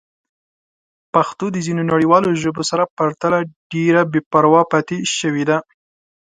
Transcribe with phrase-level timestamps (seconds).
[1.13, 3.39] پښتو د ځینو نړیوالو ژبو سره پرتله
[3.71, 5.57] ډېره بې پروا پاتې شوې ده.